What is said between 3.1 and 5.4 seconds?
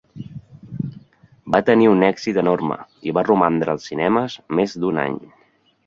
i va romandre als cinemes més d'un any.